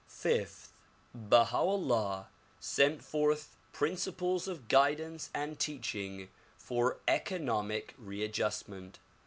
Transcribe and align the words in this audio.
Fifth: 0.07 0.73
Baha 1.13 1.57
'Ullah 1.57 2.29
set 2.59 3.03
forth 3.03 3.55
principles 3.71 4.47
of 4.47 4.67
guidance 4.67 5.29
and 5.31 5.59
teaching 5.59 6.29
for 6.57 6.97
economic 7.07 7.93
readjustment. 7.99 8.97